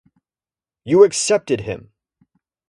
You 0.83 1.03
accepted 1.03 1.61
him! 1.61 1.91